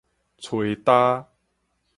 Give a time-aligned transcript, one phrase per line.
[0.39, 1.29] 吹焦